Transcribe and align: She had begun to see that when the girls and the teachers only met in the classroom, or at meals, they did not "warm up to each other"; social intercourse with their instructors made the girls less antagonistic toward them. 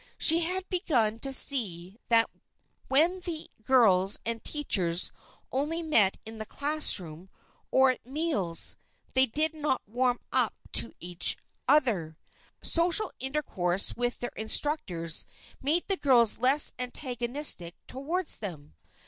She 0.17 0.39
had 0.39 0.67
begun 0.67 1.19
to 1.19 1.31
see 1.31 1.99
that 2.07 2.27
when 2.87 3.19
the 3.19 3.47
girls 3.63 4.17
and 4.25 4.39
the 4.39 4.43
teachers 4.49 5.11
only 5.51 5.83
met 5.83 6.17
in 6.25 6.39
the 6.39 6.45
classroom, 6.47 7.29
or 7.69 7.91
at 7.91 8.03
meals, 8.07 8.75
they 9.13 9.27
did 9.27 9.53
not 9.53 9.83
"warm 9.85 10.19
up 10.31 10.55
to 10.71 10.95
each 10.99 11.37
other"; 11.67 12.17
social 12.63 13.11
intercourse 13.19 13.95
with 13.95 14.17
their 14.17 14.33
instructors 14.35 15.27
made 15.61 15.87
the 15.87 15.97
girls 15.97 16.39
less 16.39 16.73
antagonistic 16.79 17.75
toward 17.85 18.25
them. 18.29 18.73